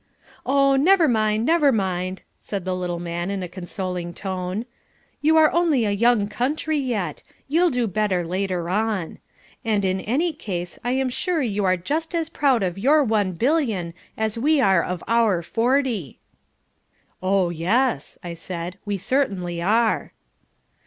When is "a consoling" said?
3.43-4.15